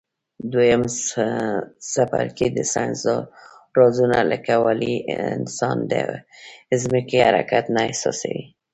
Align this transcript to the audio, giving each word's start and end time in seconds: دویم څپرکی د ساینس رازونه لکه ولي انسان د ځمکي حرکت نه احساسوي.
دویم 0.51 0.83
څپرکی 1.91 2.47
د 2.53 2.57
ساینس 2.73 3.03
رازونه 3.77 4.19
لکه 4.31 4.53
ولي 4.65 4.95
انسان 5.37 5.77
د 5.91 5.93
ځمکي 6.81 7.19
حرکت 7.27 7.65
نه 7.75 7.81
احساسوي. 7.89 8.43